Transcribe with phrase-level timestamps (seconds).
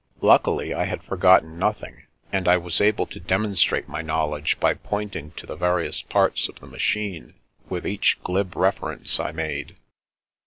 [0.21, 5.29] Luckily, I had forgotten nothing, and I was able to demonstrate my knowledge by pointing
[5.33, 7.35] to the vari ous parts of the machine
[7.69, 9.75] with each glib reference I made.